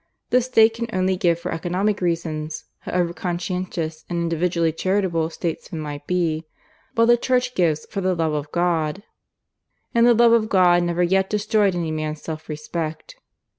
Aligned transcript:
The 0.31 0.41
State 0.41 0.73
can 0.73 0.87
only 0.93 1.15
give 1.15 1.37
for 1.39 1.51
economic 1.51 2.01
reasons, 2.01 2.65
however 2.79 3.13
conscientious 3.13 4.03
and 4.09 4.17
individually 4.17 4.71
charitable 4.71 5.29
statesmen 5.29 5.83
may 5.83 6.01
be; 6.07 6.45
while 6.95 7.05
the 7.05 7.17
Church 7.17 7.53
gives 7.53 7.85
for 7.85 8.01
the 8.01 8.15
Love 8.15 8.33
of 8.33 8.51
God, 8.51 9.03
and 9.93 10.07
the 10.07 10.15
Love 10.15 10.31
of 10.33 10.49
God 10.49 10.81
never 10.81 11.03
yet 11.03 11.29
destroyed 11.29 11.75
any 11.75 11.91
man's 11.91 12.23
self 12.23 12.49
respect. 12.49 13.15